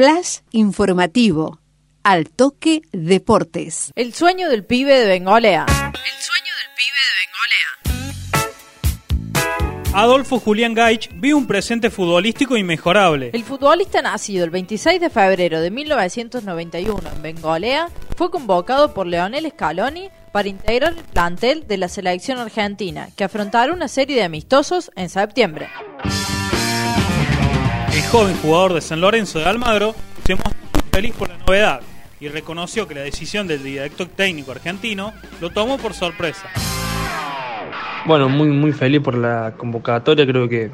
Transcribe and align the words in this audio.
Flash 0.00 0.38
informativo. 0.52 1.60
Al 2.04 2.30
toque 2.30 2.80
deportes. 2.90 3.92
El 3.94 4.14
sueño 4.14 4.48
del 4.48 4.64
pibe 4.64 4.98
de 4.98 5.06
Bengolea. 5.06 5.66
El 5.68 6.22
sueño 6.22 6.52
del 6.56 6.70
pibe 6.74 7.00
de 7.04 8.32
Bengolea. 8.32 10.02
Adolfo 10.02 10.40
Julián 10.40 10.72
Gaich 10.72 11.10
vio 11.16 11.36
un 11.36 11.46
presente 11.46 11.90
futbolístico 11.90 12.56
inmejorable. 12.56 13.28
El 13.34 13.44
futbolista 13.44 14.00
nacido 14.00 14.46
el 14.46 14.50
26 14.50 15.02
de 15.02 15.10
febrero 15.10 15.60
de 15.60 15.70
1991 15.70 16.98
en 17.14 17.20
Bengolea 17.20 17.90
fue 18.16 18.30
convocado 18.30 18.94
por 18.94 19.06
Leonel 19.06 19.50
Scaloni 19.50 20.08
para 20.32 20.48
integrar 20.48 20.94
el 20.94 21.04
plantel 21.04 21.66
de 21.66 21.76
la 21.76 21.88
selección 21.88 22.38
argentina, 22.38 23.10
que 23.16 23.24
afrontará 23.24 23.70
una 23.70 23.88
serie 23.88 24.16
de 24.16 24.22
amistosos 24.22 24.90
en 24.96 25.10
septiembre. 25.10 25.68
Joven 28.10 28.36
jugador 28.42 28.74
de 28.74 28.80
San 28.80 29.00
Lorenzo 29.00 29.38
de 29.38 29.44
Almagro 29.44 29.94
se 30.26 30.34
mostró 30.34 30.52
feliz 30.90 31.14
por 31.14 31.28
la 31.28 31.38
novedad 31.38 31.80
y 32.18 32.26
reconoció 32.26 32.88
que 32.88 32.96
la 32.96 33.02
decisión 33.02 33.46
del 33.46 33.62
director 33.62 34.08
técnico 34.08 34.50
argentino 34.50 35.12
lo 35.40 35.50
tomó 35.50 35.78
por 35.78 35.94
sorpresa. 35.94 36.48
Bueno, 38.06 38.28
muy 38.28 38.48
muy 38.48 38.72
feliz 38.72 39.00
por 39.00 39.16
la 39.16 39.54
convocatoria, 39.56 40.26
creo 40.26 40.48
que, 40.48 40.72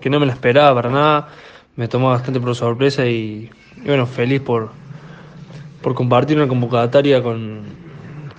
que 0.00 0.10
no 0.10 0.18
me 0.18 0.26
la 0.26 0.32
esperaba 0.32 0.74
para 0.74 0.90
nada, 0.90 1.28
me 1.76 1.86
tomó 1.86 2.10
bastante 2.10 2.40
por 2.40 2.56
sorpresa 2.56 3.06
y, 3.06 3.48
bueno, 3.84 4.04
feliz 4.04 4.40
por, 4.40 4.72
por 5.80 5.94
compartir 5.94 6.36
una 6.36 6.48
convocatoria 6.48 7.22
con, 7.22 7.62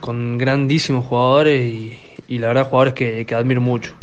con 0.02 0.38
grandísimos 0.38 1.06
jugadores 1.06 1.74
y, 2.28 2.38
la 2.38 2.48
verdad 2.48 2.68
jugadores 2.68 2.96
que, 2.96 3.26
que 3.26 3.34
admiro 3.34 3.62
mucho. 3.62 3.94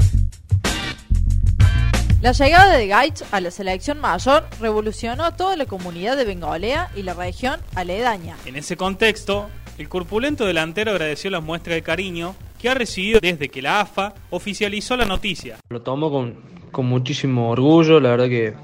La 2.25 2.33
llegada 2.33 2.79
de 2.79 2.87
Gaich 2.87 3.23
a 3.33 3.41
la 3.43 3.51
selección 3.51 4.01
mayor 4.01 4.47
revolucionó 4.59 5.25
a 5.25 5.37
toda 5.37 5.57
la 5.57 5.67
comunidad 5.67 6.17
de 6.17 6.25
Bengolea 6.25 6.91
y 6.97 7.03
la 7.03 7.13
región 7.13 7.61
aledaña. 7.75 8.39
En 8.47 8.57
ese 8.57 8.79
contexto, 8.79 9.51
el 9.77 9.91
corpulento 9.91 10.47
delantero 10.47 10.93
agradeció 10.93 11.29
las 11.29 11.45
muestras 11.45 11.75
de 11.75 11.83
cariño 11.83 12.35
que 12.59 12.71
ha 12.71 12.75
recibido 12.75 13.21
desde 13.21 13.51
que 13.51 13.61
la 13.61 13.83
AFA 13.83 14.15
oficializó 14.31 14.97
la 14.97 15.05
noticia. 15.05 15.59
Lo 15.69 15.83
tomo 15.83 16.11
con, 16.11 16.37
con 16.71 16.87
muchísimo 16.87 17.51
orgullo, 17.51 18.01
la 18.01 18.09
verdad 18.13 18.29
que, 18.31 18.55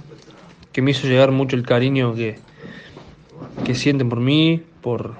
que, 0.72 0.80
me 0.80 0.92
hizo 0.92 1.06
llegar 1.06 1.30
mucho 1.30 1.54
el 1.54 1.66
cariño 1.66 2.14
que, 2.14 2.38
que 3.62 3.74
sienten 3.74 4.08
por 4.08 4.20
mí, 4.20 4.62
por, 4.80 5.16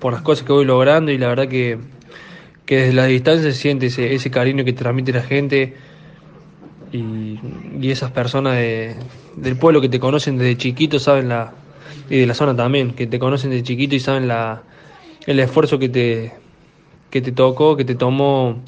por 0.00 0.14
las 0.14 0.22
cosas 0.22 0.46
que 0.46 0.52
voy 0.54 0.64
logrando 0.64 1.12
y 1.12 1.18
la 1.18 1.28
verdad 1.28 1.46
que, 1.46 1.78
que 2.64 2.76
desde 2.76 2.94
la 2.94 3.04
distancia 3.04 3.52
se 3.52 3.58
siente 3.58 3.88
ese, 3.88 4.14
ese 4.14 4.30
cariño 4.30 4.64
que 4.64 4.72
transmite 4.72 5.12
la 5.12 5.22
gente 5.22 5.76
y, 6.92 7.90
esas 7.90 8.10
personas 8.10 8.56
del 8.56 9.56
pueblo 9.58 9.80
que 9.80 9.88
te 9.88 9.98
conocen 9.98 10.38
desde 10.38 10.56
chiquito 10.56 10.98
saben 10.98 11.28
la 11.28 11.52
y 12.08 12.18
de 12.20 12.26
la 12.26 12.34
zona 12.34 12.54
también 12.54 12.92
que 12.92 13.06
te 13.06 13.18
conocen 13.18 13.50
desde 13.50 13.64
chiquito 13.64 13.94
y 13.94 14.00
saben 14.00 14.28
la 14.28 14.62
el 15.26 15.40
esfuerzo 15.40 15.78
que 15.78 15.88
te 15.88 16.32
que 17.10 17.20
te 17.20 17.32
tocó 17.32 17.76
que 17.76 17.84
te 17.84 17.94
tomó 17.94 18.62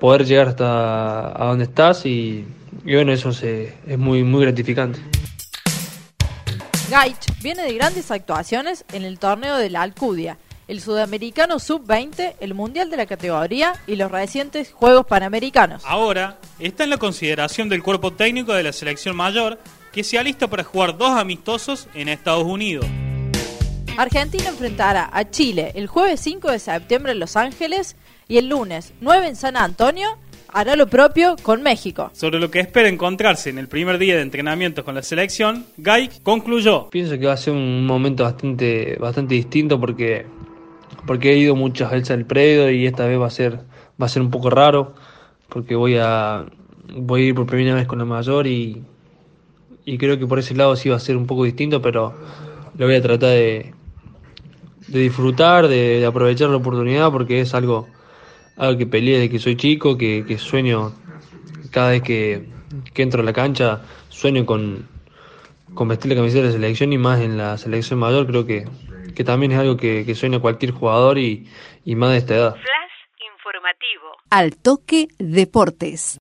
poder 0.00 0.24
llegar 0.24 0.48
hasta 0.48 1.42
a 1.42 1.46
donde 1.46 1.64
estás 1.64 2.04
y, 2.06 2.44
bueno 2.84 3.12
eso 3.12 3.30
es 3.30 3.98
muy 3.98 4.22
muy 4.22 4.42
gratificante. 4.42 5.00
Gaich 6.90 7.42
viene 7.42 7.64
de 7.64 7.74
grandes 7.74 8.10
actuaciones 8.12 8.84
en 8.92 9.04
el 9.04 9.18
torneo 9.18 9.56
de 9.56 9.70
la 9.70 9.82
Alcudia 9.82 10.38
el 10.68 10.80
Sudamericano 10.80 11.58
Sub-20, 11.58 12.34
el 12.40 12.54
Mundial 12.54 12.90
de 12.90 12.96
la 12.96 13.06
categoría 13.06 13.74
y 13.86 13.96
los 13.96 14.10
recientes 14.10 14.72
Juegos 14.72 15.06
Panamericanos. 15.06 15.82
Ahora 15.84 16.38
está 16.58 16.84
en 16.84 16.90
la 16.90 16.98
consideración 16.98 17.68
del 17.68 17.82
cuerpo 17.82 18.12
técnico 18.12 18.52
de 18.52 18.64
la 18.64 18.72
selección 18.72 19.14
mayor 19.16 19.58
que 19.92 20.02
se 20.04 20.18
alista 20.18 20.48
para 20.48 20.64
jugar 20.64 20.98
dos 20.98 21.10
amistosos 21.10 21.88
en 21.94 22.08
Estados 22.08 22.44
Unidos. 22.44 22.86
Argentina 23.96 24.48
enfrentará 24.48 25.08
a 25.10 25.30
Chile 25.30 25.72
el 25.74 25.86
jueves 25.86 26.20
5 26.20 26.50
de 26.50 26.58
septiembre 26.58 27.12
en 27.12 27.20
Los 27.20 27.36
Ángeles 27.36 27.96
y 28.28 28.36
el 28.36 28.48
lunes 28.48 28.92
9 29.00 29.28
en 29.28 29.36
San 29.36 29.56
Antonio 29.56 30.18
hará 30.52 30.76
lo 30.76 30.86
propio 30.86 31.36
con 31.42 31.62
México. 31.62 32.10
Sobre 32.12 32.38
lo 32.38 32.50
que 32.50 32.60
espera 32.60 32.88
encontrarse 32.88 33.50
en 33.50 33.58
el 33.58 33.68
primer 33.68 33.98
día 33.98 34.16
de 34.16 34.22
entrenamiento 34.22 34.84
con 34.84 34.94
la 34.94 35.02
selección, 35.02 35.66
Guy 35.76 36.10
concluyó. 36.22 36.88
Pienso 36.90 37.18
que 37.18 37.26
va 37.26 37.34
a 37.34 37.36
ser 37.36 37.52
un 37.52 37.86
momento 37.86 38.24
bastante, 38.24 38.96
bastante 38.98 39.34
distinto 39.34 39.78
porque 39.80 40.26
porque 41.06 41.32
he 41.32 41.38
ido 41.38 41.54
muchas 41.54 41.90
veces 41.90 42.10
al 42.10 42.24
predio 42.24 42.70
y 42.70 42.86
esta 42.86 43.06
vez 43.06 43.20
va 43.20 43.26
a 43.26 43.30
ser 43.30 43.60
va 44.00 44.06
a 44.06 44.08
ser 44.08 44.22
un 44.22 44.30
poco 44.30 44.50
raro 44.50 44.94
porque 45.48 45.74
voy 45.74 45.96
a 45.98 46.44
voy 46.94 47.22
a 47.22 47.24
ir 47.26 47.34
por 47.34 47.46
primera 47.46 47.74
vez 47.74 47.86
con 47.86 47.98
la 47.98 48.04
mayor 48.04 48.46
y, 48.46 48.82
y 49.84 49.98
creo 49.98 50.18
que 50.18 50.26
por 50.26 50.38
ese 50.38 50.54
lado 50.54 50.76
sí 50.76 50.88
va 50.88 50.96
a 50.96 51.00
ser 51.00 51.16
un 51.16 51.26
poco 51.26 51.44
distinto 51.44 51.80
pero 51.80 52.14
lo 52.76 52.86
voy 52.86 52.96
a 52.96 53.02
tratar 53.02 53.30
de, 53.30 53.72
de 54.88 55.00
disfrutar 55.00 55.68
de, 55.68 56.04
aprovechar 56.04 56.50
la 56.50 56.56
oportunidad 56.56 57.10
porque 57.10 57.40
es 57.40 57.54
algo 57.54 57.88
algo 58.56 58.78
que 58.78 58.86
peleé 58.86 59.18
desde 59.18 59.30
que 59.30 59.38
soy 59.38 59.56
chico 59.56 59.96
que, 59.96 60.24
que 60.26 60.38
sueño 60.38 60.92
cada 61.70 61.90
vez 61.90 62.02
que, 62.02 62.48
que 62.92 63.02
entro 63.02 63.22
a 63.22 63.24
la 63.24 63.32
cancha 63.32 63.82
sueño 64.08 64.46
con 64.46 64.95
con 65.74 65.88
vestir 65.88 66.10
la 66.10 66.16
camiseta 66.16 66.42
de 66.42 66.48
la 66.48 66.52
selección 66.52 66.92
y 66.92 66.98
más 66.98 67.20
en 67.20 67.36
la 67.36 67.58
selección 67.58 67.98
mayor 67.98 68.26
creo 68.26 68.46
que 68.46 68.66
que 69.16 69.24
también 69.24 69.50
es 69.50 69.58
algo 69.58 69.76
que, 69.76 70.04
que 70.04 70.14
sueña 70.14 70.38
cualquier 70.38 70.70
jugador 70.70 71.18
y, 71.18 71.48
y 71.84 71.96
más 71.96 72.10
de 72.12 72.18
esta 72.18 72.34
edad. 72.36 72.52
Flash 72.52 73.32
informativo. 73.34 74.04
Al 74.30 74.56
toque 74.56 75.08
deportes. 75.18 76.14